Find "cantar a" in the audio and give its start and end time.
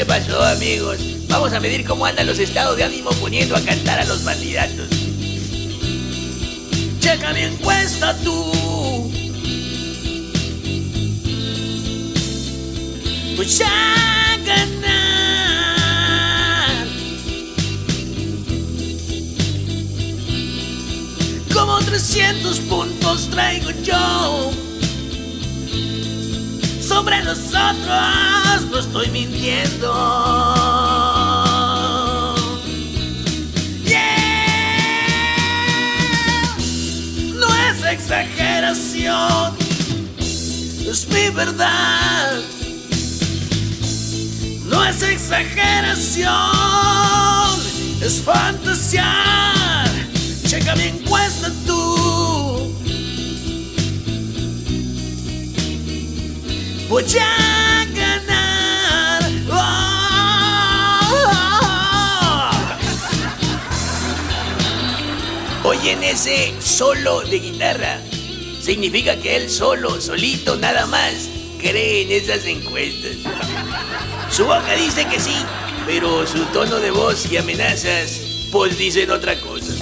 3.60-4.04